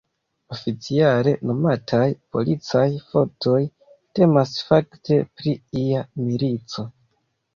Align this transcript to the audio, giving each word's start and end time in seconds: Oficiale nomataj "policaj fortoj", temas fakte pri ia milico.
Oficiale 0.53 1.33
nomataj 1.49 2.07
"policaj 2.37 2.87
fortoj", 3.11 3.59
temas 4.21 4.55
fakte 4.69 5.19
pri 5.41 5.53
ia 5.83 6.03
milico. 6.25 6.87